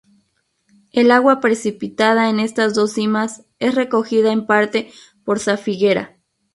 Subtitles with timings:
[0.93, 4.91] El agua precipitada en estas dos cimas es recogida en parte
[5.23, 6.17] por Sa Figuera.